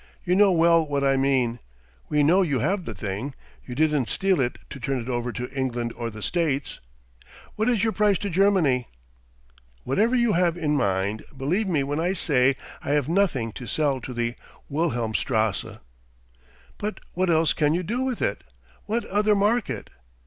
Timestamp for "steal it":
4.09-4.57